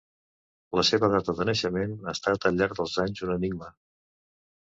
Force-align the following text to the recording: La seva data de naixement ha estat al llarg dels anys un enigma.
La 0.77 0.83
seva 0.87 1.09
data 1.15 1.33
de 1.41 1.45
naixement 1.49 1.93
ha 2.07 2.15
estat 2.17 2.49
al 2.51 2.57
llarg 2.61 2.75
dels 2.79 2.97
anys 3.05 3.23
un 3.27 3.35
enigma. 3.35 3.69